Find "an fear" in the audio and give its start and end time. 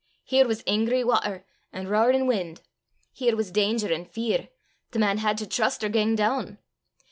3.93-4.49